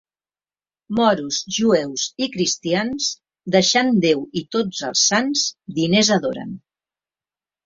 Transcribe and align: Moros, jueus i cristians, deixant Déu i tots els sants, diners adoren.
Moros, 0.99 1.41
jueus 1.57 2.05
i 2.25 2.29
cristians, 2.35 3.09
deixant 3.57 3.93
Déu 4.07 4.25
i 4.43 4.43
tots 4.57 4.81
els 4.89 5.05
sants, 5.11 5.45
diners 5.79 6.11
adoren. 6.19 6.59